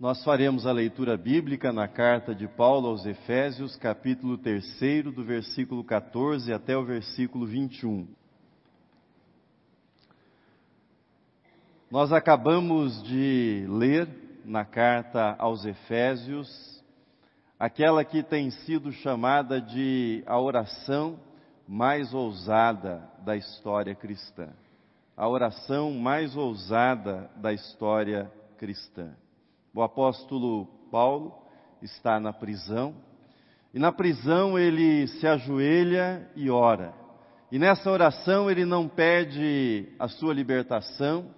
[0.00, 5.82] Nós faremos a leitura bíblica na carta de Paulo aos Efésios, capítulo 3, do versículo
[5.82, 8.06] 14 até o versículo 21.
[11.90, 14.08] Nós acabamos de ler
[14.44, 16.48] na carta aos Efésios
[17.58, 21.18] aquela que tem sido chamada de a oração
[21.66, 24.48] mais ousada da história cristã.
[25.16, 29.12] A oração mais ousada da história cristã.
[29.78, 31.32] O apóstolo Paulo
[31.80, 32.96] está na prisão,
[33.72, 36.92] e na prisão ele se ajoelha e ora.
[37.52, 41.30] E nessa oração ele não pede a sua libertação,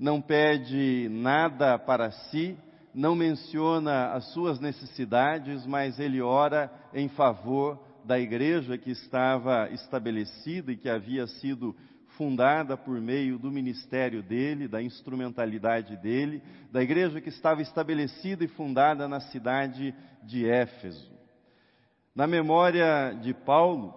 [0.00, 2.56] não pede nada para si,
[2.94, 10.72] não menciona as suas necessidades, mas ele ora em favor da igreja que estava estabelecida
[10.72, 11.76] e que havia sido
[12.22, 16.40] fundada por meio do ministério dele, da instrumentalidade dele,
[16.70, 21.10] da igreja que estava estabelecida e fundada na cidade de Éfeso.
[22.14, 23.92] Na memória de Paulo,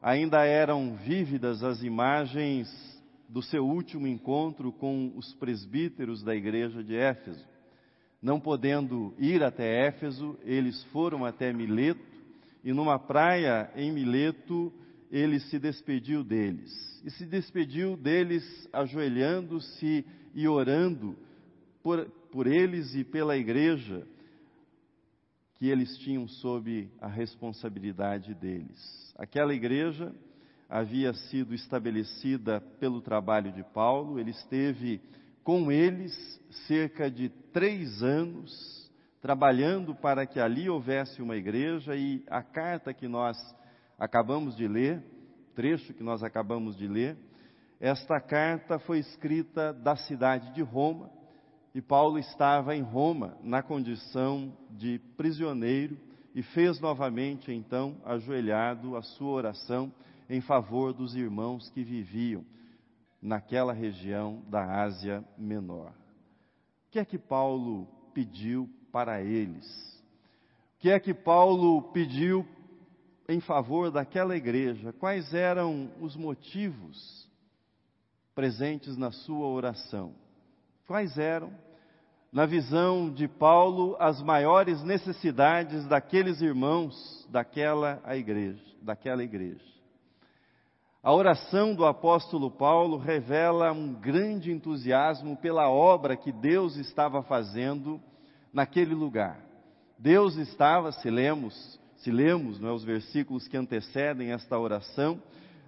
[0.00, 2.68] ainda eram vívidas as imagens
[3.28, 7.44] do seu último encontro com os presbíteros da igreja de Éfeso.
[8.22, 12.06] Não podendo ir até Éfeso, eles foram até Mileto
[12.62, 14.72] e numa praia em Mileto
[15.10, 17.02] ele se despediu deles.
[17.04, 21.16] E se despediu deles ajoelhando-se e orando
[21.82, 24.06] por, por eles e pela igreja
[25.54, 29.12] que eles tinham sob a responsabilidade deles.
[29.16, 30.14] Aquela igreja
[30.68, 35.00] havia sido estabelecida pelo trabalho de Paulo, ele esteve
[35.42, 36.14] com eles
[36.66, 43.08] cerca de três anos, trabalhando para que ali houvesse uma igreja, e a carta que
[43.08, 43.36] nós
[43.98, 45.02] acabamos de ler,
[45.54, 47.16] trecho que nós acabamos de ler,
[47.80, 51.10] esta carta foi escrita da cidade de Roma,
[51.74, 55.98] e Paulo estava em Roma na condição de prisioneiro
[56.34, 59.92] e fez novamente então ajoelhado a sua oração
[60.28, 62.44] em favor dos irmãos que viviam
[63.20, 65.90] naquela região da Ásia Menor.
[65.90, 69.66] O que é que Paulo pediu para eles?
[70.76, 72.46] O que é que Paulo pediu
[73.28, 77.28] em favor daquela igreja, quais eram os motivos
[78.34, 80.14] presentes na sua oração?
[80.86, 81.52] Quais eram,
[82.32, 89.68] na visão de Paulo, as maiores necessidades daqueles irmãos daquela igreja, daquela igreja?
[91.02, 98.00] A oração do apóstolo Paulo revela um grande entusiasmo pela obra que Deus estava fazendo
[98.52, 99.38] naquele lugar.
[99.98, 105.20] Deus estava, se lemos, se lemos é, os versículos que antecedem esta oração,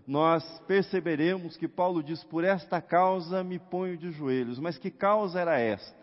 [0.07, 4.59] nós perceberemos que Paulo diz: Por esta causa me ponho de joelhos.
[4.59, 5.99] Mas que causa era esta?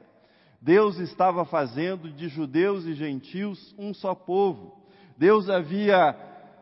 [0.61, 4.75] Deus estava fazendo de judeus e gentios um só povo.
[5.17, 6.15] Deus havia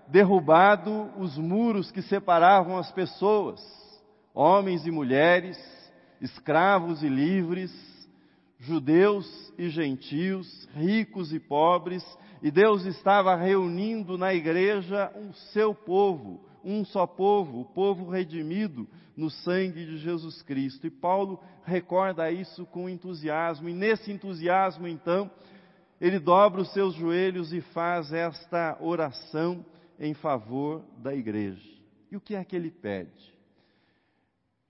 [0.08, 3.62] derrubado os muros que separavam as pessoas,
[4.34, 5.58] homens e mulheres,
[6.22, 7.72] escravos e livres,
[8.60, 12.04] judeus e gentios, ricos e pobres,
[12.46, 18.88] e Deus estava reunindo na igreja o seu povo, um só povo, o povo redimido
[19.18, 20.86] no sangue de Jesus Cristo.
[20.86, 25.32] E Paulo recorda isso com entusiasmo, e nesse entusiasmo, então,
[26.00, 29.66] ele dobra os seus joelhos e faz esta oração
[30.00, 31.68] em favor da igreja.
[32.12, 33.34] E o que é que ele pede?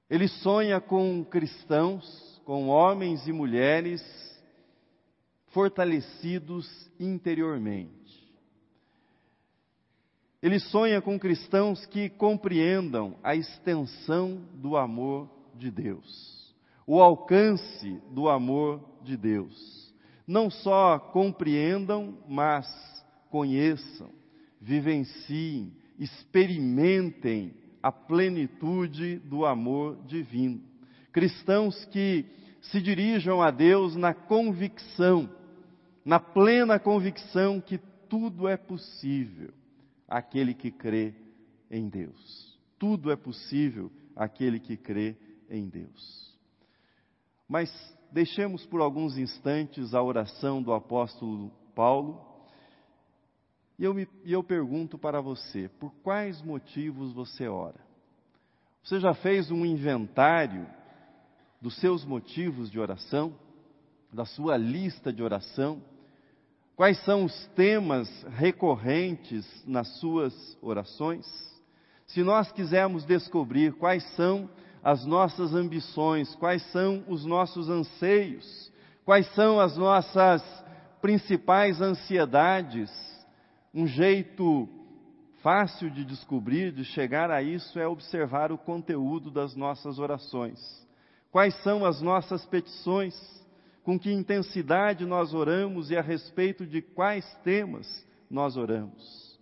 [0.10, 4.02] Ele sonha com cristãos, com homens e mulheres
[5.56, 6.68] fortalecidos
[7.00, 7.96] interiormente.
[10.44, 16.54] Ele sonha com cristãos que compreendam a extensão do amor de Deus,
[16.86, 19.96] o alcance do amor de Deus.
[20.28, 22.68] Não só compreendam, mas
[23.30, 24.10] conheçam,
[24.60, 30.62] vivenciem, experimentem a plenitude do amor divino.
[31.14, 32.26] Cristãos que
[32.60, 35.30] se dirijam a Deus na convicção
[36.06, 39.52] na plena convicção que tudo é possível
[40.08, 41.16] aquele que crê
[41.70, 42.56] em Deus.
[42.78, 45.18] Tudo é possível aquele que crê
[45.50, 46.38] em Deus.
[47.50, 47.70] Mas
[48.12, 52.24] deixemos por alguns instantes a oração do apóstolo Paulo.
[53.80, 57.84] E eu, me, eu pergunto para você: por quais motivos você ora?
[58.84, 60.68] Você já fez um inventário
[61.60, 63.36] dos seus motivos de oração?
[64.14, 65.82] Da sua lista de oração?
[66.76, 71.26] Quais são os temas recorrentes nas suas orações?
[72.08, 74.50] Se nós quisermos descobrir quais são
[74.84, 78.72] as nossas ambições, quais são os nossos anseios,
[79.06, 80.44] Quais são as nossas
[81.00, 82.92] principais ansiedades?
[83.72, 84.68] Um jeito
[85.44, 90.60] fácil de descobrir, de chegar a isso, é observar o conteúdo das nossas orações.
[91.32, 93.14] Quais são as nossas petições?
[93.86, 97.88] Com que intensidade nós oramos e a respeito de quais temas
[98.28, 99.40] nós oramos?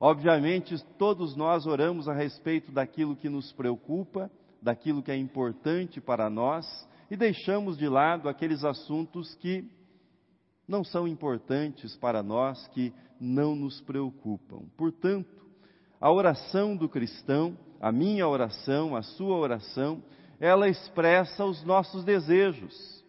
[0.00, 4.28] Obviamente, todos nós oramos a respeito daquilo que nos preocupa,
[4.60, 6.66] daquilo que é importante para nós
[7.08, 9.64] e deixamos de lado aqueles assuntos que
[10.66, 14.64] não são importantes para nós, que não nos preocupam.
[14.76, 15.46] Portanto,
[16.00, 20.02] a oração do cristão, a minha oração, a sua oração,
[20.40, 23.05] ela expressa os nossos desejos.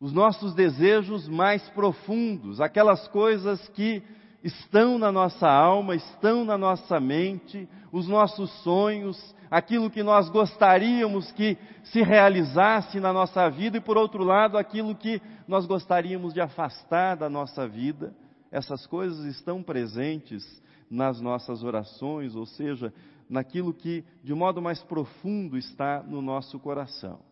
[0.00, 4.02] Os nossos desejos mais profundos, aquelas coisas que
[4.42, 11.30] estão na nossa alma, estão na nossa mente, os nossos sonhos, aquilo que nós gostaríamos
[11.32, 16.40] que se realizasse na nossa vida e, por outro lado, aquilo que nós gostaríamos de
[16.40, 18.14] afastar da nossa vida.
[18.50, 20.42] Essas coisas estão presentes
[20.90, 22.90] nas nossas orações, ou seja,
[23.28, 27.29] naquilo que de modo mais profundo está no nosso coração.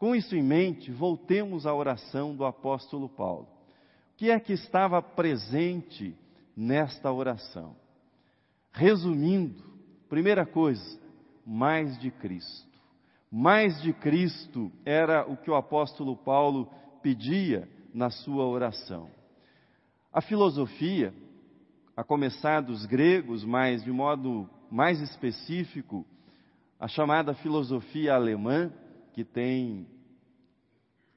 [0.00, 3.46] Com isso em mente, voltemos à oração do apóstolo Paulo.
[4.14, 6.16] O que é que estava presente
[6.56, 7.76] nesta oração.
[8.72, 9.62] Resumindo,
[10.08, 10.98] primeira coisa,
[11.44, 12.80] mais de Cristo.
[13.30, 16.70] Mais de Cristo era o que o apóstolo Paulo
[17.02, 19.10] pedia na sua oração.
[20.10, 21.12] A filosofia,
[21.94, 26.06] a começar dos gregos, mas de modo mais específico,
[26.78, 28.72] a chamada filosofia alemã,
[29.12, 29.86] que tem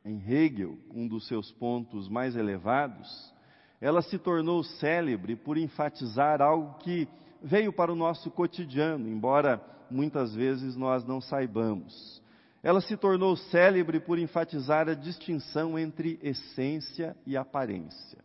[0.06, 3.34] em Hegel um dos seus pontos mais elevados,
[3.80, 7.08] ela se tornou célebre por enfatizar algo que
[7.42, 12.22] veio para o nosso cotidiano, embora muitas vezes nós não saibamos.
[12.62, 18.20] Ela se tornou célebre por enfatizar a distinção entre essência e aparência.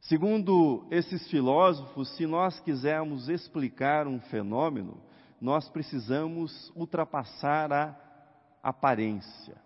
[0.00, 5.00] Segundo esses filósofos, se nós quisermos explicar um fenômeno,
[5.40, 7.96] nós precisamos ultrapassar a
[8.64, 9.56] aparência.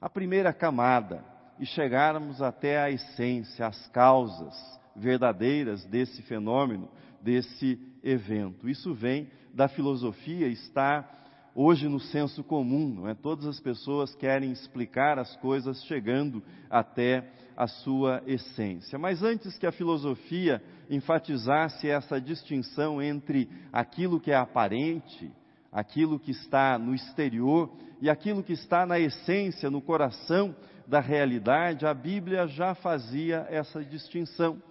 [0.00, 1.24] A primeira camada,
[1.58, 4.54] e chegarmos até a essência, as causas
[4.96, 6.88] verdadeiras desse fenômeno,
[7.20, 8.68] desse evento.
[8.68, 11.08] Isso vem da filosofia, está
[11.54, 13.14] hoje no senso comum, não é?
[13.14, 18.98] Todas as pessoas querem explicar as coisas chegando até a sua essência.
[18.98, 20.60] Mas antes que a filosofia
[20.90, 25.32] enfatizasse essa distinção entre aquilo que é aparente,
[25.74, 27.68] aquilo que está no exterior
[28.00, 30.54] e aquilo que está na essência, no coração,
[30.86, 34.62] da realidade, a Bíblia já fazia essa distinção.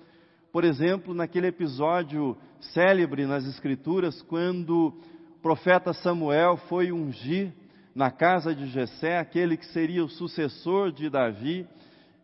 [0.51, 4.93] Por exemplo, naquele episódio célebre nas Escrituras, quando
[5.35, 7.51] o profeta Samuel foi ungir
[7.95, 11.67] na casa de Jessé aquele que seria o sucessor de Davi,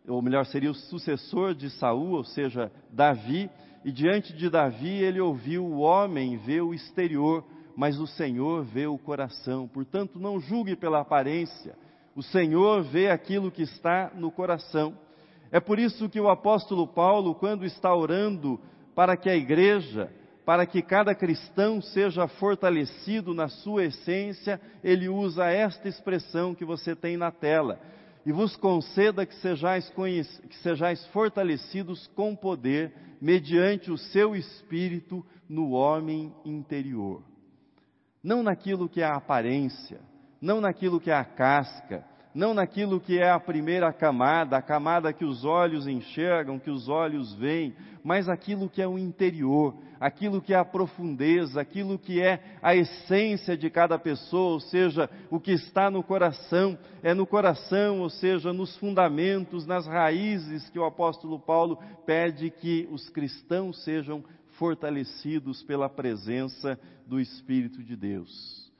[0.06, 3.50] ou melhor, seria o sucessor de Saul, ou seja, Davi,
[3.84, 7.44] e diante de Davi ele ouviu o homem ver o exterior,
[7.80, 9.66] mas o Senhor vê o coração.
[9.66, 11.74] Portanto, não julgue pela aparência,
[12.14, 14.92] o Senhor vê aquilo que está no coração.
[15.50, 18.60] É por isso que o apóstolo Paulo, quando está orando
[18.94, 20.12] para que a igreja,
[20.44, 26.94] para que cada cristão seja fortalecido na sua essência, ele usa esta expressão que você
[26.94, 27.80] tem na tela.
[28.26, 29.90] E vos conceda que sejais,
[30.50, 37.29] que sejais fortalecidos com poder, mediante o seu espírito no homem interior.
[38.22, 40.00] Não naquilo que é a aparência,
[40.40, 45.12] não naquilo que é a casca, não naquilo que é a primeira camada, a camada
[45.12, 47.74] que os olhos enxergam, que os olhos veem,
[48.04, 52.74] mas aquilo que é o interior, aquilo que é a profundeza, aquilo que é a
[52.74, 58.08] essência de cada pessoa, ou seja, o que está no coração, é no coração, ou
[58.08, 64.24] seja, nos fundamentos, nas raízes que o apóstolo Paulo pede que os cristãos sejam
[64.60, 68.70] fortalecidos pela presença do Espírito de Deus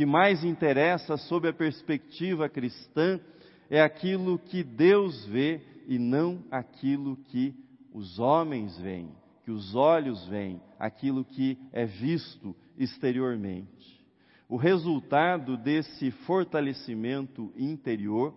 [0.00, 3.20] que mais interessa sob a perspectiva cristã
[3.68, 7.54] é aquilo que Deus vê e não aquilo que
[7.92, 9.10] os homens veem,
[9.44, 14.00] que os olhos veem, aquilo que é visto exteriormente.
[14.48, 18.34] O resultado desse fortalecimento interior,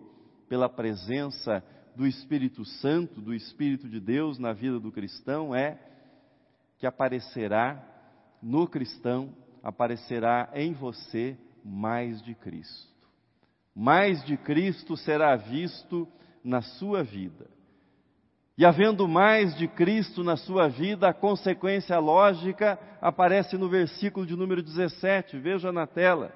[0.50, 1.64] pela presença
[1.96, 5.78] do Espírito Santo, do Espírito de Deus na vida do cristão, é
[6.78, 7.82] que aparecerá
[8.42, 12.92] no cristão, aparecerá em você mais de Cristo.
[13.74, 16.06] Mais de Cristo será visto
[16.44, 17.48] na sua vida.
[18.56, 24.36] E havendo mais de Cristo na sua vida, a consequência lógica aparece no versículo de
[24.36, 26.32] número 17, veja na tela.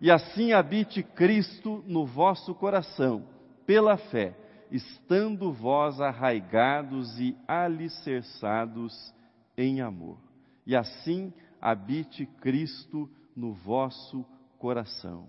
[0.00, 3.26] E assim habite Cristo no vosso coração,
[3.66, 4.34] pela fé,
[4.70, 9.12] estando vós arraigados e alicerçados
[9.58, 10.16] em amor.
[10.64, 14.24] E assim habite Cristo no vosso
[14.58, 15.28] coração.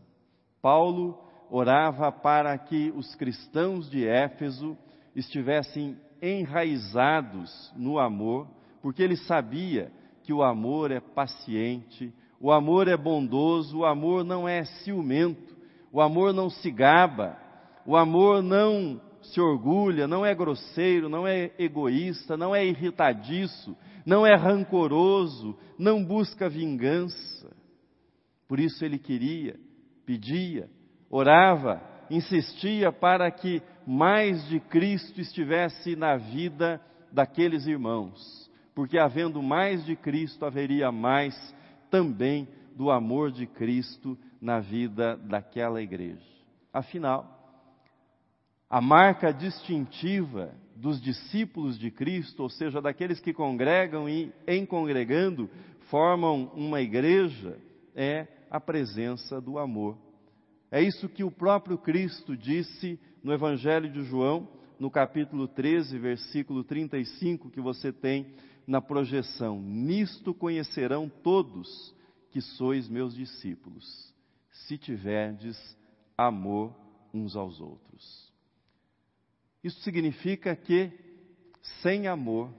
[0.62, 1.20] Paulo
[1.50, 4.78] orava para que os cristãos de Éfeso
[5.16, 8.48] estivessem enraizados no amor,
[8.82, 9.92] porque ele sabia
[10.24, 15.58] que o amor é paciente, o amor é bondoso, o amor não é ciumento,
[15.92, 17.38] o amor não se gaba,
[17.86, 24.26] o amor não se orgulha, não é grosseiro, não é egoísta, não é irritadiço, não
[24.26, 27.56] é rancoroso, não busca vingança.
[28.48, 29.60] Por isso ele queria,
[30.06, 30.70] pedia,
[31.10, 39.86] orava, insistia para que mais de Cristo estivesse na vida daqueles irmãos, porque havendo mais
[39.86, 41.36] de Cristo, haveria mais
[41.90, 46.24] também do amor de Cristo na vida daquela igreja.
[46.72, 47.39] Afinal,
[48.70, 55.50] a marca distintiva dos discípulos de Cristo, ou seja, daqueles que congregam e, em congregando,
[55.90, 57.58] formam uma igreja,
[57.96, 59.98] é a presença do amor.
[60.72, 64.48] É isso que o próprio Cristo disse no Evangelho de João,
[64.80, 68.28] no capítulo 13, versículo 35, que você tem
[68.68, 71.94] na projeção: Nisto conhecerão todos
[72.30, 74.14] que sois meus discípulos,
[74.52, 75.58] se tiverdes
[76.16, 76.74] amor
[77.12, 78.29] uns aos outros.
[79.64, 80.92] Isso significa que,
[81.82, 82.50] sem amor,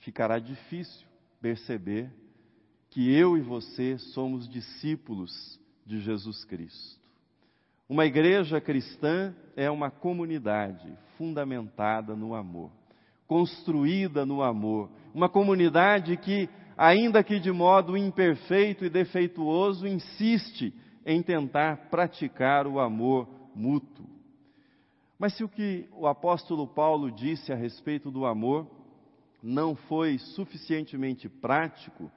[0.00, 1.06] ficará difícil
[1.40, 2.10] perceber
[2.90, 7.00] que eu e você somos discípulos de Jesus Cristo.
[7.88, 12.70] Uma igreja cristã é uma comunidade fundamentada no amor,
[13.26, 20.72] construída no amor, uma comunidade que, ainda que de modo imperfeito e defeituoso, insiste
[21.04, 24.13] em tentar praticar o amor mútuo.
[25.18, 28.66] Mas se o que o apóstolo Paulo disse a respeito do amor
[29.42, 32.10] não foi suficientemente prático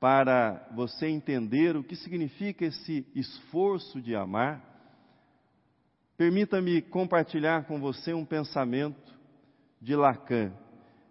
[0.00, 4.64] para você entender o que significa esse esforço de amar,
[6.16, 9.12] permita-me compartilhar com você um pensamento
[9.80, 10.52] de Lacan.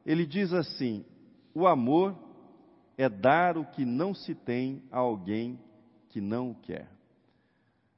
[0.06, 1.06] Ele diz assim:
[1.54, 2.16] o amor
[2.98, 5.60] é dar o que não se tem a alguém
[6.10, 6.90] que não o quer.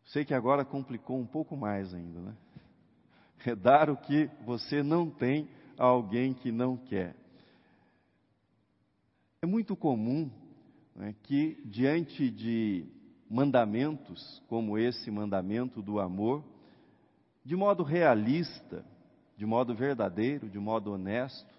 [0.05, 2.35] Sei que agora complicou um pouco mais ainda, né?
[3.47, 7.15] É dar o que você não tem a alguém que não quer.
[9.41, 10.29] É muito comum
[10.95, 12.85] né, que, diante de
[13.29, 16.43] mandamentos, como esse mandamento do amor,
[17.45, 18.83] de modo realista,
[19.37, 21.53] de modo verdadeiro, de modo honesto,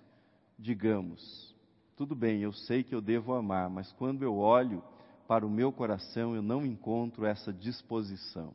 [0.59, 1.55] digamos:
[1.97, 4.83] tudo bem, eu sei que eu devo amar, mas quando eu olho
[5.29, 8.53] para o meu coração, eu não encontro essa disposição.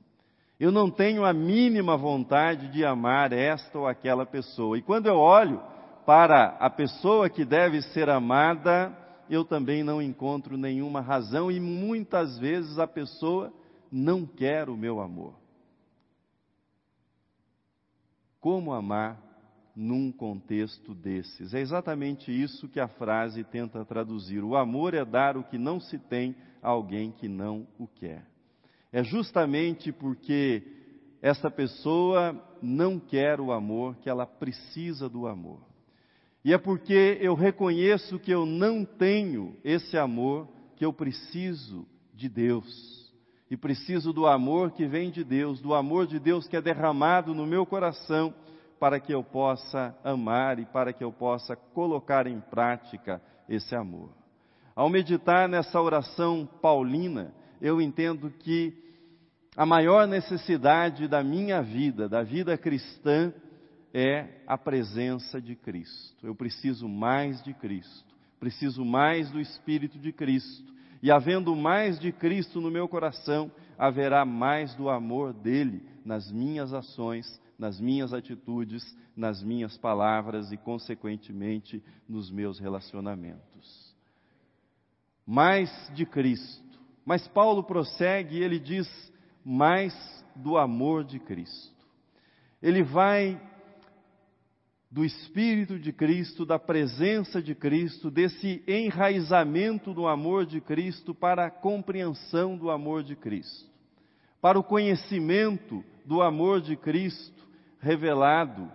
[0.59, 4.77] Eu não tenho a mínima vontade de amar esta ou aquela pessoa.
[4.77, 5.61] E quando eu olho
[6.05, 8.95] para a pessoa que deve ser amada,
[9.29, 13.51] eu também não encontro nenhuma razão e muitas vezes a pessoa
[13.91, 15.33] não quer o meu amor.
[18.39, 19.21] Como amar
[19.75, 21.53] num contexto desses?
[21.53, 24.41] É exatamente isso que a frase tenta traduzir.
[24.41, 28.34] O amor é dar o que não se tem a alguém que não o quer
[28.95, 30.63] é justamente porque
[31.21, 35.59] essa pessoa não quer o amor, que ela precisa do amor.
[36.45, 40.47] E é porque eu reconheço que eu não tenho esse amor,
[40.77, 43.13] que eu preciso de Deus.
[43.51, 47.35] E preciso do amor que vem de Deus, do amor de Deus que é derramado
[47.35, 48.33] no meu coração,
[48.79, 54.11] para que eu possa amar e para que eu possa colocar em prática esse amor.
[54.73, 58.84] Ao meditar nessa oração paulina, eu entendo que
[59.55, 63.33] a maior necessidade da minha vida, da vida cristã,
[63.93, 66.27] é a presença de Cristo.
[66.27, 70.73] Eu preciso mais de Cristo, preciso mais do Espírito de Cristo.
[71.01, 76.73] E havendo mais de Cristo no meu coração, haverá mais do amor dele nas minhas
[76.73, 78.83] ações, nas minhas atitudes,
[79.15, 83.95] nas minhas palavras e, consequentemente, nos meus relacionamentos.
[85.25, 86.63] Mais de Cristo.
[87.05, 88.87] Mas Paulo prossegue e ele diz:
[89.45, 89.93] mais
[90.35, 91.75] do amor de Cristo.
[92.61, 93.39] Ele vai
[94.89, 101.45] do Espírito de Cristo, da presença de Cristo, desse enraizamento do amor de Cristo para
[101.45, 103.69] a compreensão do amor de Cristo,
[104.41, 107.45] para o conhecimento do amor de Cristo
[107.79, 108.71] revelado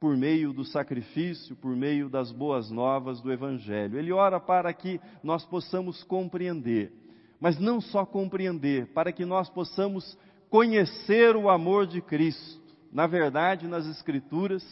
[0.00, 3.96] por meio do sacrifício, por meio das boas novas do Evangelho.
[3.96, 6.92] Ele ora para que nós possamos compreender
[7.42, 10.16] mas não só compreender, para que nós possamos
[10.48, 12.62] conhecer o amor de Cristo.
[12.92, 14.62] Na verdade, nas Escrituras,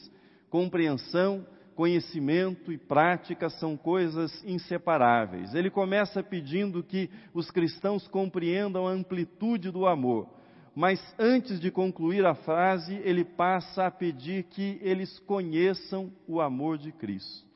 [0.48, 5.52] compreensão, conhecimento e prática são coisas inseparáveis.
[5.52, 10.28] Ele começa pedindo que os cristãos compreendam a amplitude do amor,
[10.72, 16.78] mas antes de concluir a frase, ele passa a pedir que eles conheçam o amor
[16.78, 17.48] de Cristo.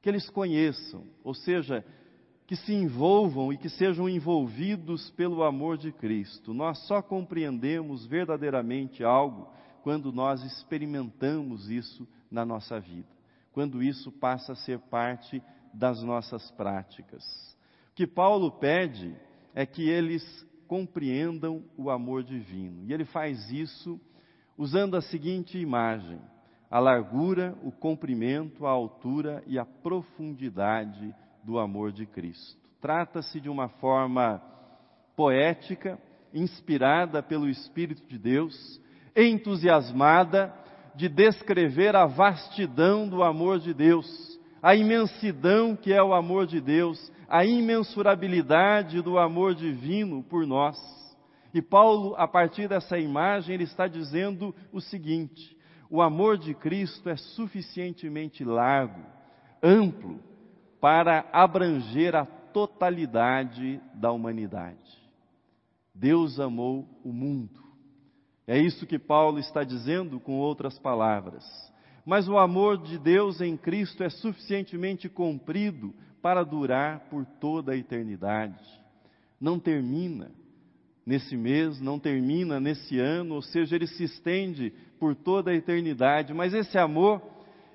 [0.00, 1.84] Que eles conheçam, ou seja,
[2.50, 6.52] que se envolvam e que sejam envolvidos pelo amor de Cristo.
[6.52, 9.48] Nós só compreendemos verdadeiramente algo
[9.84, 13.06] quando nós experimentamos isso na nossa vida,
[13.52, 15.40] quando isso passa a ser parte
[15.72, 17.22] das nossas práticas.
[17.92, 19.14] O que Paulo pede
[19.54, 20.24] é que eles
[20.66, 22.84] compreendam o amor divino.
[22.84, 24.00] E ele faz isso
[24.58, 26.20] usando a seguinte imagem:
[26.68, 31.14] a largura, o comprimento, a altura e a profundidade
[31.44, 32.58] do amor de Cristo.
[32.80, 34.42] Trata-se de uma forma
[35.16, 35.98] poética,
[36.32, 38.80] inspirada pelo Espírito de Deus,
[39.14, 40.54] entusiasmada
[40.94, 46.60] de descrever a vastidão do amor de Deus, a imensidão que é o amor de
[46.60, 50.78] Deus, a imensurabilidade do amor divino por nós.
[51.52, 55.56] E Paulo, a partir dessa imagem, ele está dizendo o seguinte:
[55.90, 59.00] o amor de Cristo é suficientemente largo,
[59.62, 60.20] amplo,
[60.80, 64.78] para abranger a totalidade da humanidade.
[65.94, 67.60] Deus amou o mundo.
[68.46, 71.44] É isso que Paulo está dizendo com outras palavras.
[72.04, 77.76] Mas o amor de Deus em Cristo é suficientemente comprido para durar por toda a
[77.76, 78.58] eternidade.
[79.40, 80.30] Não termina
[81.04, 86.32] nesse mês, não termina nesse ano, ou seja, ele se estende por toda a eternidade,
[86.32, 87.22] mas esse amor,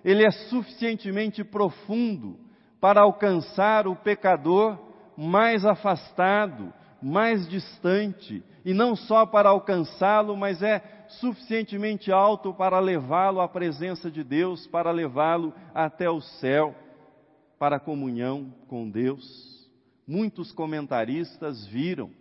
[0.03, 2.44] ele é suficientemente profundo
[2.85, 4.77] para alcançar o pecador
[5.17, 13.41] mais afastado, mais distante, e não só para alcançá-lo, mas é suficientemente alto para levá-lo
[13.41, 16.75] à presença de Deus, para levá-lo até o céu,
[17.57, 19.67] para a comunhão com Deus.
[20.07, 22.11] Muitos comentaristas viram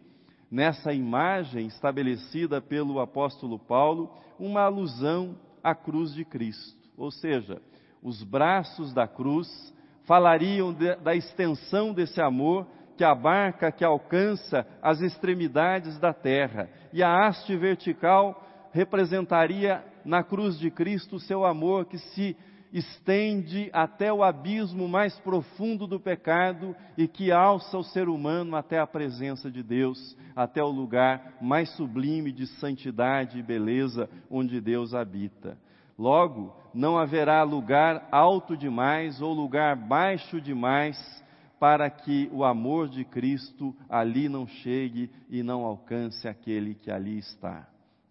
[0.51, 4.11] nessa imagem estabelecida pelo apóstolo Paulo
[4.41, 7.61] uma alusão à cruz de Cristo, ou seja,
[8.03, 15.01] os braços da cruz falariam de, da extensão desse amor que abarca, que alcança as
[15.01, 16.69] extremidades da terra.
[16.93, 22.37] E a haste vertical representaria na cruz de Cristo o seu amor que se
[22.73, 28.81] estende até o abismo mais profundo do pecado e que alça o ser humano até
[28.81, 34.93] a presença de Deus, até o lugar mais sublime de santidade e beleza onde Deus
[34.93, 35.57] habita.
[35.99, 41.23] Logo, não haverá lugar alto demais ou lugar baixo demais
[41.59, 47.19] para que o amor de Cristo ali não chegue e não alcance aquele que ali
[47.19, 47.69] está.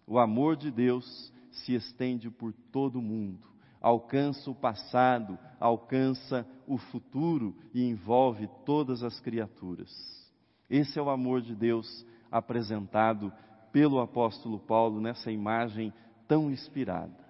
[0.07, 3.39] O amor de Deus se estende por todo o mundo,
[3.81, 9.91] alcança o passado, alcança o futuro e envolve todas as criaturas.
[10.69, 13.31] Esse é o amor de Deus apresentado
[13.71, 15.93] pelo apóstolo Paulo nessa imagem
[16.27, 17.22] tão inspirada.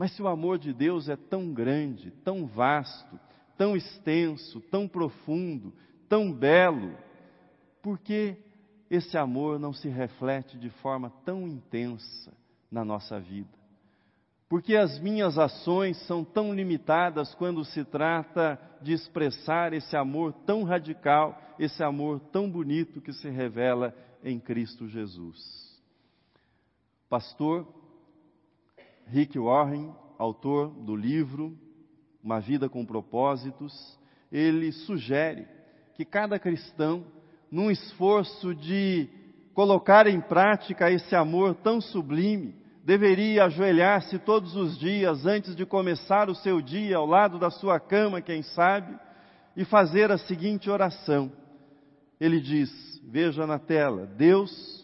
[0.00, 3.20] Mas se o amor de Deus é tão grande, tão vasto,
[3.54, 5.74] tão extenso, tão profundo,
[6.08, 6.96] tão belo,
[7.82, 8.34] por que
[8.88, 12.32] esse amor não se reflete de forma tão intensa
[12.70, 13.50] na nossa vida?
[14.48, 20.62] Porque as minhas ações são tão limitadas quando se trata de expressar esse amor tão
[20.62, 25.38] radical, esse amor tão bonito que se revela em Cristo Jesus.
[27.06, 27.79] Pastor
[29.12, 31.58] Rick Warren, autor do livro
[32.22, 33.98] Uma Vida com Propósitos,
[34.30, 35.48] ele sugere
[35.94, 37.04] que cada cristão,
[37.50, 39.08] num esforço de
[39.52, 46.30] colocar em prática esse amor tão sublime, deveria ajoelhar-se todos os dias antes de começar
[46.30, 48.96] o seu dia ao lado da sua cama, quem sabe,
[49.56, 51.32] e fazer a seguinte oração.
[52.20, 52.70] Ele diz:
[53.02, 54.79] Veja na tela, Deus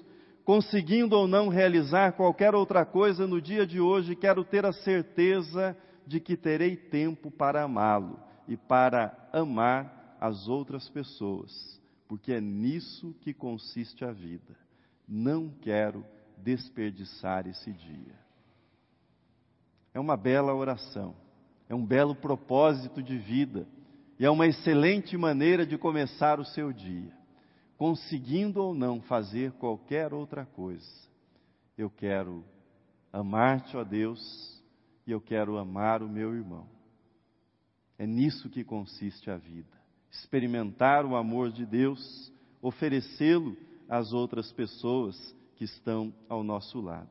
[0.47, 5.77] conseguindo ou não realizar qualquer outra coisa no dia de hoje, quero ter a certeza
[6.07, 13.13] de que terei tempo para amá-lo e para amar as outras pessoas, porque é nisso
[13.23, 14.57] que consiste a vida.
[15.07, 16.07] Não quero
[16.39, 18.15] desperdiçar esse dia.
[19.93, 21.17] É uma bela oração,
[21.69, 23.67] é um belo propósito de vida
[24.17, 27.16] e é uma excelente maneira de começar o seu dia
[27.77, 30.87] conseguindo ou não fazer qualquer outra coisa,
[31.77, 32.45] eu quero
[33.13, 34.63] amar-te, ó Deus,
[35.07, 36.67] e eu quero amar o meu irmão.
[37.99, 39.77] É nisso que consiste a vida.
[40.11, 43.57] Experimentar o amor de Deus, oferecê-lo
[43.89, 47.09] às outras pessoas que estão ao nosso lado.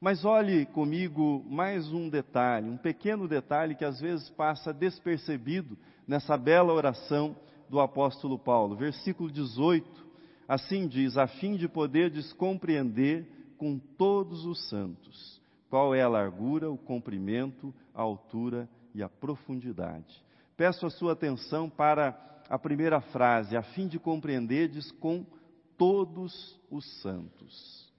[0.00, 6.36] Mas olhe comigo mais um detalhe, um pequeno detalhe que às vezes passa despercebido nessa
[6.36, 7.36] bela oração
[7.72, 8.76] do apóstolo Paulo.
[8.76, 10.06] Versículo 18,
[10.46, 16.70] assim diz: a fim de poderdes compreender com todos os santos qual é a largura,
[16.70, 20.22] o comprimento, a altura e a profundidade.
[20.54, 22.14] Peço a sua atenção para
[22.46, 25.24] a primeira frase, a fim de compreenderdes com
[25.78, 27.90] todos os santos.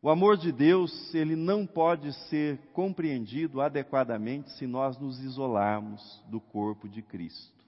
[0.00, 6.40] O amor de Deus, ele não pode ser compreendido adequadamente se nós nos isolarmos do
[6.40, 7.59] corpo de Cristo,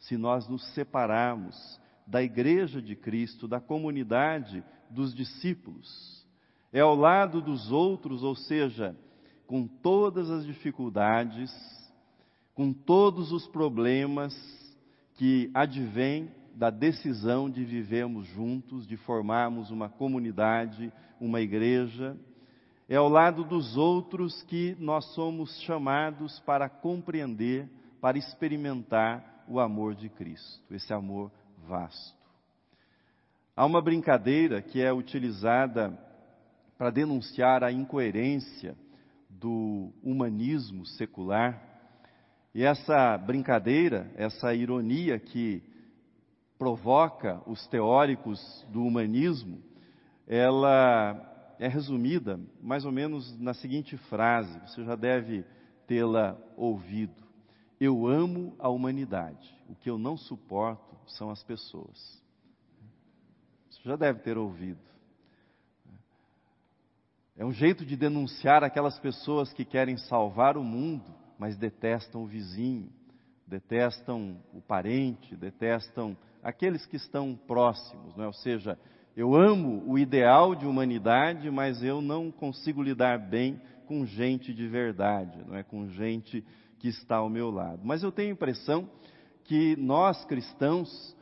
[0.00, 6.26] se nós nos separarmos da igreja de Cristo, da comunidade dos discípulos.
[6.72, 8.96] É ao lado dos outros, ou seja,
[9.46, 11.52] com todas as dificuldades,
[12.54, 14.34] com todos os problemas
[15.14, 22.16] que advêm da decisão de vivermos juntos, de formarmos uma comunidade, uma igreja.
[22.88, 27.68] É ao lado dos outros que nós somos chamados para compreender,
[28.00, 31.32] para experimentar o amor de Cristo, esse amor
[31.66, 32.16] vasto.
[33.56, 35.92] Há uma brincadeira que é utilizada
[36.78, 38.76] para denunciar a incoerência
[39.28, 41.60] do humanismo secular.
[42.54, 45.62] E essa brincadeira, essa ironia que
[46.56, 49.60] provoca os teóricos do humanismo,
[50.28, 55.44] ela é resumida mais ou menos na seguinte frase, você já deve
[55.88, 57.29] tê-la ouvido.
[57.80, 62.22] Eu amo a humanidade, o que eu não suporto são as pessoas.
[63.70, 64.78] Você já deve ter ouvido.
[67.38, 71.06] É um jeito de denunciar aquelas pessoas que querem salvar o mundo,
[71.38, 72.92] mas detestam o vizinho,
[73.46, 78.26] detestam o parente, detestam aqueles que estão próximos, não é?
[78.26, 78.78] ou seja,
[79.16, 84.68] eu amo o ideal de humanidade, mas eu não consigo lidar bem com gente de
[84.68, 86.44] verdade, não é com gente
[86.80, 87.82] que está ao meu lado.
[87.84, 88.90] Mas eu tenho a impressão
[89.44, 91.14] que nós cristãos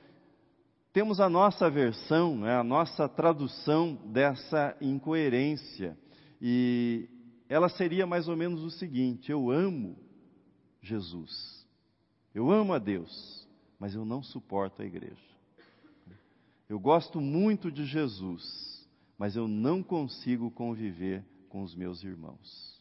[0.93, 5.99] temos a nossa versão, né, a nossa tradução dessa incoerência.
[6.41, 7.09] E
[7.49, 9.99] ela seria mais ou menos o seguinte: eu amo
[10.81, 11.67] Jesus,
[12.33, 13.47] eu amo a Deus,
[13.79, 15.17] mas eu não suporto a igreja.
[16.69, 22.78] Eu gosto muito de Jesus, mas eu não consigo conviver com os meus irmãos.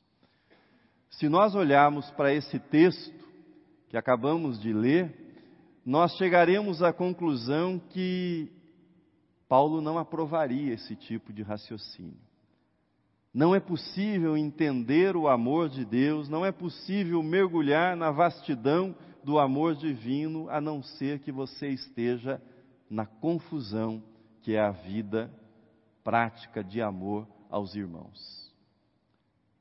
[1.12, 3.26] Se nós olharmos para esse texto
[3.90, 5.28] que acabamos de ler,
[5.86, 8.52] nós chegaremos à conclusão que
[9.48, 12.20] Paulo não aprovaria esse tipo de raciocínio.
[13.34, 19.40] Não é possível entender o amor de Deus, não é possível mergulhar na vastidão do
[19.40, 22.42] amor divino, a não ser que você esteja
[22.90, 24.02] na confusão
[24.42, 25.32] que é a vida
[26.04, 28.54] prática de amor aos irmãos.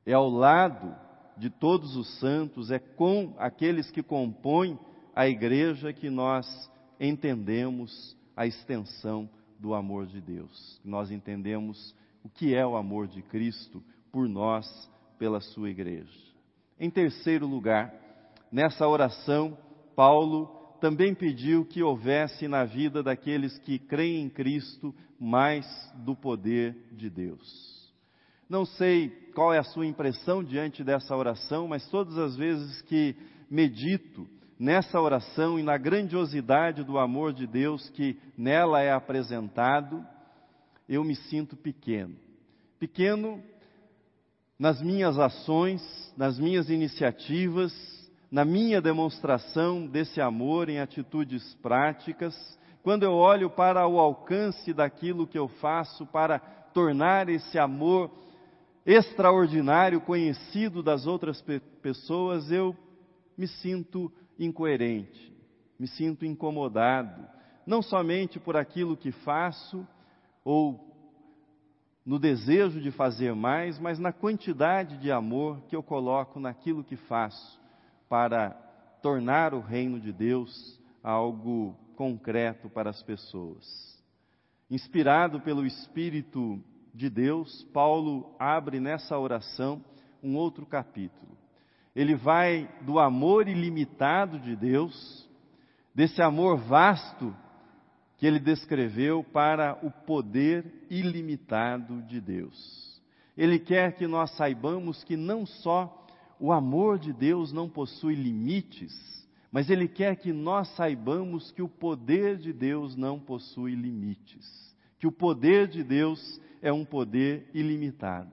[0.05, 0.97] É ao lado
[1.37, 4.79] de todos os santos, é com aqueles que compõem
[5.15, 6.47] a igreja que nós
[6.99, 10.81] entendemos a extensão do amor de Deus.
[10.85, 11.95] Nós entendemos
[12.25, 14.67] o que é o amor de Cristo por nós,
[15.19, 16.13] pela sua igreja.
[16.79, 17.93] Em terceiro lugar,
[18.51, 19.59] Nessa oração,
[19.95, 20.47] Paulo
[20.81, 27.11] também pediu que houvesse na vida daqueles que creem em Cristo mais do poder de
[27.11, 27.76] Deus.
[28.49, 33.17] Não sei qual é a sua impressão diante dessa oração, mas todas as vezes que
[33.51, 34.27] medito
[34.59, 40.05] nessa oração e na grandiosidade do amor de Deus que nela é apresentado,
[40.89, 42.15] eu me sinto pequeno.
[42.79, 43.43] Pequeno
[44.59, 45.83] nas minhas ações,
[46.17, 47.75] nas minhas iniciativas,
[48.31, 52.35] na minha demonstração desse amor em atitudes práticas,
[52.83, 58.11] quando eu olho para o alcance daquilo que eu faço para tornar esse amor
[58.87, 62.75] extraordinário conhecido das outras pe pessoas, eu
[63.37, 65.35] me sinto incoerente,
[65.79, 67.27] me sinto incomodado,
[67.67, 69.87] não somente por aquilo que faço
[70.45, 70.87] ou
[72.05, 76.95] no desejo de fazer mais, mas na quantidade de amor que eu coloco naquilo que
[76.95, 77.61] faço
[78.09, 78.51] para
[79.03, 83.97] tornar o reino de Deus algo concreto para as pessoas.
[84.71, 86.63] Inspirado pelo Espírito
[86.97, 89.85] de Deus, Paulo abre nessa oração
[90.23, 91.37] um outro capítulo.
[91.95, 95.29] Ele vai do amor ilimitado de Deus,
[95.95, 97.35] desse amor vasto
[98.17, 103.01] que ele descreveu, para o poder ilimitado de Deus.
[103.37, 106.07] Ele quer que nós saibamos que não só
[106.41, 108.93] o amor de Deus não possui limites,
[109.53, 114.47] mas Ele quer que nós saibamos que o poder de Deus não possui limites,
[114.99, 118.33] que o poder de Deus é um poder ilimitado.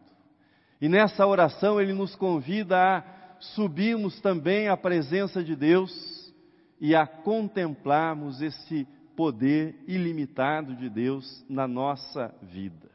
[0.82, 3.04] E nessa oração ele nos convida a
[3.40, 6.34] subirmos também à presença de Deus
[6.82, 12.90] e a contemplarmos esse poder ilimitado de Deus na nossa vida.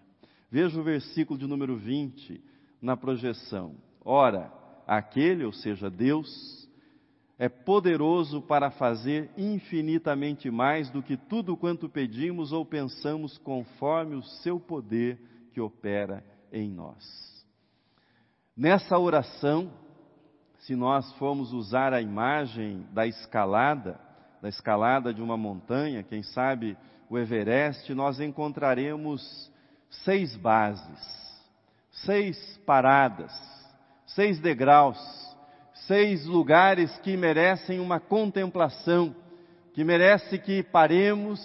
[0.51, 2.43] Veja o versículo de número 20
[2.83, 3.77] na projeção.
[4.05, 4.53] Ora,
[4.89, 6.58] aquele, ou seja, Deus,
[7.39, 14.23] é poderoso para fazer infinitamente mais do que tudo quanto pedimos ou pensamos, conforme o
[14.23, 15.21] seu poder
[15.53, 17.47] que opera em nós.
[18.57, 19.71] Nessa oração,
[20.59, 24.01] se nós formos usar a imagem da escalada,
[24.43, 26.77] da escalada de uma montanha, quem sabe
[27.09, 29.53] o Everest, nós encontraremos
[29.89, 31.45] seis bases,
[32.05, 33.33] seis paradas,
[34.07, 34.99] seis degraus
[35.89, 39.17] seis lugares que merecem uma contemplação,
[39.73, 41.41] que merece que paremos,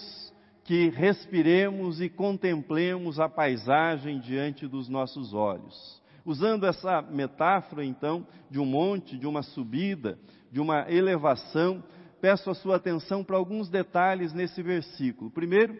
[0.62, 6.02] que respiremos e contemplemos a paisagem diante dos nossos olhos.
[6.26, 10.18] Usando essa metáfora, então, de um monte, de uma subida,
[10.52, 11.82] de uma elevação,
[12.20, 15.30] peço a sua atenção para alguns detalhes nesse versículo.
[15.30, 15.74] Primeiro,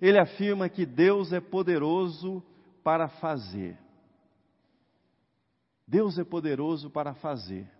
[0.00, 2.42] ele afirma que Deus é poderoso
[2.82, 3.76] para fazer.
[5.86, 7.75] Deus é poderoso para fazer.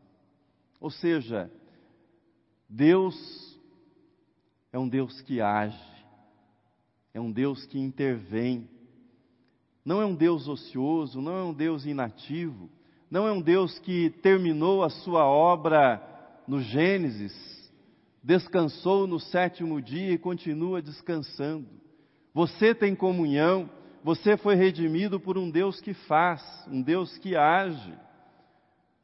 [0.86, 1.50] Ou seja,
[2.68, 3.16] Deus
[4.72, 5.76] é um Deus que age,
[7.12, 8.70] é um Deus que intervém.
[9.84, 12.70] Não é um Deus ocioso, não é um Deus inativo,
[13.10, 16.00] não é um Deus que terminou a sua obra
[16.46, 17.34] no Gênesis,
[18.22, 21.66] descansou no sétimo dia e continua descansando.
[22.32, 23.68] Você tem comunhão,
[24.04, 28.05] você foi redimido por um Deus que faz, um Deus que age.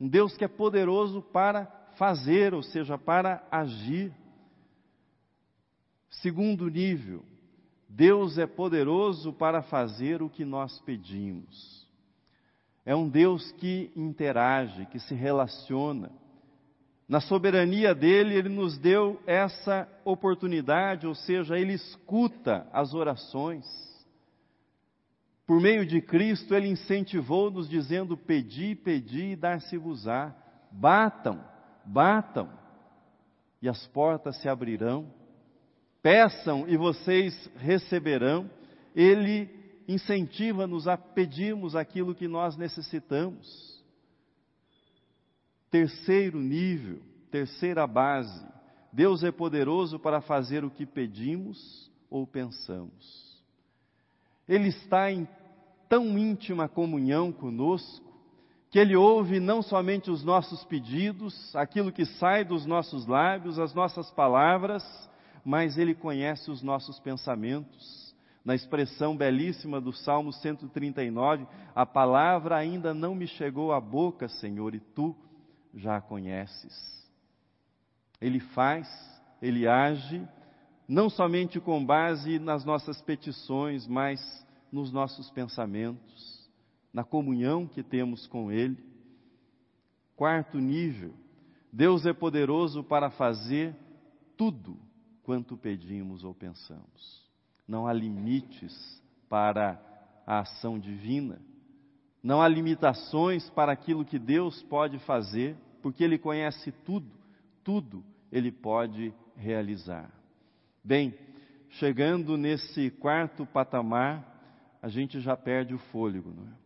[0.02, 4.12] Um Deus que é poderoso para fazer, ou seja, para agir.
[6.10, 7.22] Segundo nível,
[7.88, 11.86] Deus é poderoso para fazer o que nós pedimos.
[12.84, 16.10] É um Deus que interage, que se relaciona.
[17.08, 23.64] Na soberania dele, ele nos deu essa oportunidade, ou seja, ele escuta as orações.
[25.46, 30.34] Por meio de Cristo, Ele incentivou-nos dizendo: Pedi, pedi e dar-se-vos-á.
[30.70, 31.44] Batam,
[31.84, 32.48] batam,
[33.60, 35.12] e as portas se abrirão.
[36.02, 38.50] Peçam e vocês receberão.
[38.94, 39.48] Ele
[39.86, 43.82] incentiva-nos a pedirmos aquilo que nós necessitamos.
[45.70, 47.00] Terceiro nível,
[47.30, 48.44] terceira base:
[48.92, 53.31] Deus é poderoso para fazer o que pedimos ou pensamos.
[54.48, 55.26] Ele está em
[55.88, 58.10] tão íntima comunhão conosco,
[58.70, 63.74] que Ele ouve não somente os nossos pedidos, aquilo que sai dos nossos lábios, as
[63.74, 64.82] nossas palavras,
[65.44, 68.14] mas Ele conhece os nossos pensamentos.
[68.44, 74.74] Na expressão belíssima do Salmo 139, a palavra ainda não me chegou à boca, Senhor,
[74.74, 75.14] e tu
[75.74, 77.02] já a conheces.
[78.20, 78.88] Ele faz,
[79.40, 80.26] ele age,
[80.88, 84.20] não somente com base nas nossas petições, mas
[84.70, 86.50] nos nossos pensamentos,
[86.92, 88.76] na comunhão que temos com Ele.
[90.16, 91.14] Quarto nível,
[91.72, 93.74] Deus é poderoso para fazer
[94.36, 94.78] tudo
[95.22, 97.22] quanto pedimos ou pensamos.
[97.66, 99.80] Não há limites para
[100.26, 101.40] a ação divina.
[102.22, 107.10] Não há limitações para aquilo que Deus pode fazer, porque Ele conhece tudo,
[107.64, 110.10] tudo Ele pode realizar.
[110.84, 111.14] Bem,
[111.70, 114.28] chegando nesse quarto patamar,
[114.82, 116.62] a gente já perde o fôlego, não é?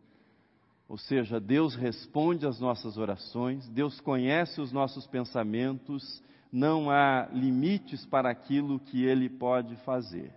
[0.89, 8.05] Ou seja, Deus responde às nossas orações, Deus conhece os nossos pensamentos, não há limites
[8.05, 10.33] para aquilo que Ele pode fazer.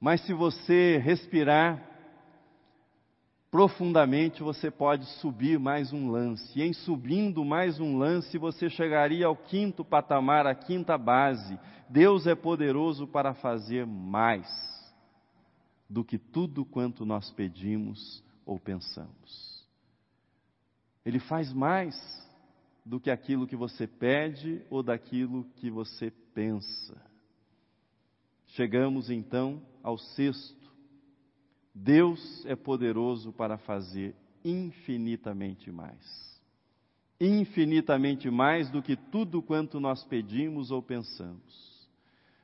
[0.00, 1.95] Mas se você respirar
[3.56, 6.60] profundamente, você pode subir mais um lance.
[6.60, 11.58] E em subindo mais um lance, você chegaria ao quinto patamar, à quinta base.
[11.88, 14.46] Deus é poderoso para fazer mais
[15.88, 19.66] do que tudo quanto nós pedimos ou pensamos.
[21.02, 21.96] Ele faz mais
[22.84, 26.94] do que aquilo que você pede ou daquilo que você pensa.
[28.48, 30.65] Chegamos então ao sexto
[31.78, 36.40] Deus é poderoso para fazer infinitamente mais.
[37.20, 41.86] Infinitamente mais do que tudo quanto nós pedimos ou pensamos.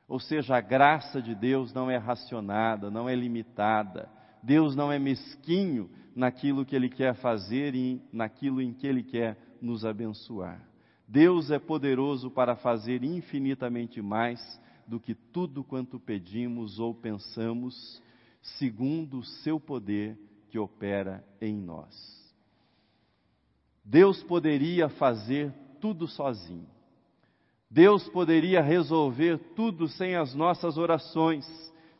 [0.07, 4.07] Ou seja, a graça de Deus não é racionada, não é limitada.
[4.43, 9.35] Deus não é mesquinho naquilo que Ele quer fazer e naquilo em que Ele quer
[9.59, 10.61] nos abençoar.
[11.07, 18.02] Deus é poderoso para fazer infinitamente mais do que tudo quanto pedimos ou pensamos
[18.43, 20.17] segundo o seu poder
[20.49, 22.21] que opera em nós.
[23.83, 25.51] Deus poderia fazer
[25.81, 26.67] tudo sozinho.
[27.69, 31.45] Deus poderia resolver tudo sem as nossas orações,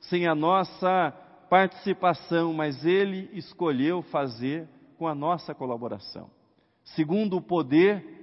[0.02, 1.12] sem a nossa
[1.50, 6.30] participação, mas Ele escolheu fazer com a nossa colaboração,
[6.84, 8.23] segundo o poder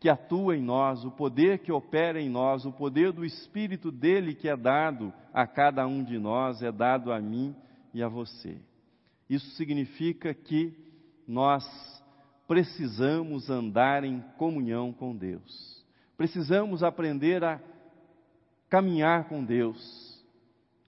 [0.00, 4.34] que atua em nós, o poder que opera em nós, o poder do Espírito dele
[4.34, 7.54] que é dado a cada um de nós, é dado a mim
[7.92, 8.56] e a você.
[9.28, 10.74] Isso significa que
[11.28, 11.64] nós
[12.48, 15.84] precisamos andar em comunhão com Deus.
[16.16, 17.60] Precisamos aprender a
[18.70, 20.24] caminhar com Deus,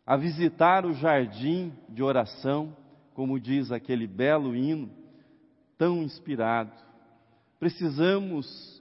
[0.06, 2.74] a visitar o jardim de oração,
[3.12, 4.90] como diz aquele belo hino,
[5.76, 6.72] tão inspirado.
[7.60, 8.71] Precisamos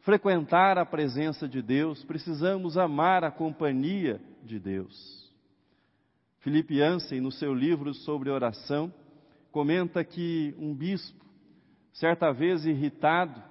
[0.00, 5.28] frequentar a presença de Deus, precisamos amar a companhia de Deus.
[6.40, 8.92] Felipe Ansem, no seu livro sobre oração,
[9.50, 11.24] comenta que um bispo,
[11.92, 13.42] certa vez irritado,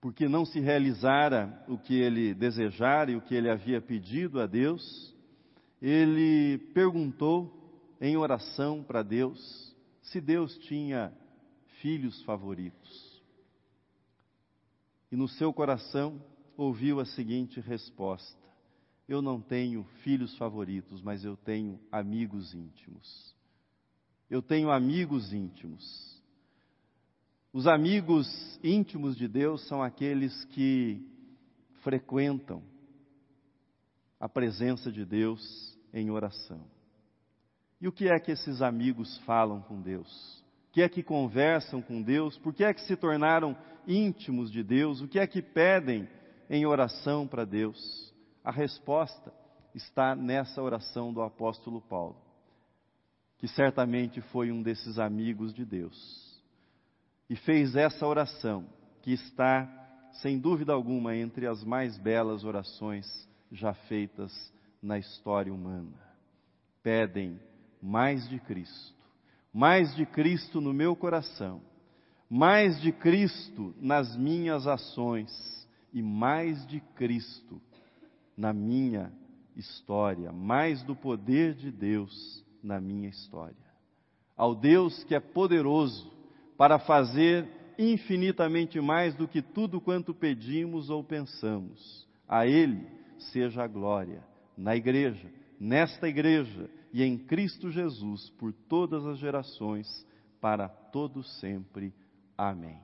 [0.00, 4.46] porque não se realizara o que ele desejara e o que ele havia pedido a
[4.46, 5.14] Deus,
[5.80, 7.50] ele perguntou
[8.00, 11.12] em oração para Deus se Deus tinha
[11.80, 13.03] filhos favoritos
[15.14, 16.20] e no seu coração
[16.56, 18.36] ouviu a seguinte resposta:
[19.06, 23.32] Eu não tenho filhos favoritos, mas eu tenho amigos íntimos.
[24.28, 26.20] Eu tenho amigos íntimos.
[27.52, 31.00] Os amigos íntimos de Deus são aqueles que
[31.84, 32.60] frequentam
[34.18, 36.66] a presença de Deus em oração.
[37.80, 40.43] E o que é que esses amigos falam com Deus?
[40.74, 43.56] Que é que conversam com Deus, por que é que se tornaram
[43.86, 46.08] íntimos de Deus, o que é que pedem
[46.50, 48.12] em oração para Deus.
[48.42, 49.32] A resposta
[49.72, 52.16] está nessa oração do apóstolo Paulo,
[53.38, 56.42] que certamente foi um desses amigos de Deus.
[57.30, 58.66] E fez essa oração,
[59.00, 59.68] que está,
[60.22, 63.06] sem dúvida alguma, entre as mais belas orações
[63.52, 65.94] já feitas na história humana.
[66.82, 67.38] Pedem
[67.80, 69.03] mais de Cristo
[69.54, 71.62] mais de Cristo no meu coração,
[72.28, 75.30] mais de Cristo nas minhas ações
[75.92, 77.62] e mais de Cristo
[78.36, 79.12] na minha
[79.54, 83.54] história, mais do poder de Deus na minha história.
[84.36, 86.12] Ao Deus que é poderoso
[86.58, 87.46] para fazer
[87.78, 92.08] infinitamente mais do que tudo quanto pedimos ou pensamos.
[92.26, 92.84] A Ele
[93.18, 94.24] seja a glória
[94.56, 100.06] na igreja, nesta igreja e em Cristo Jesus por todas as gerações,
[100.40, 101.92] para todo sempre.
[102.38, 102.80] Amém.